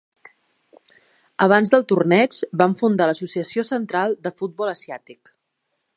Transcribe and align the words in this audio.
Abans 1.47 1.69
del 1.75 1.85
torneig, 1.93 2.39
van 2.63 2.75
fundar 2.81 3.09
l'Associació 3.11 3.69
central 3.71 4.19
de 4.25 4.35
futbol 4.41 4.73
asiàtic. 4.73 5.35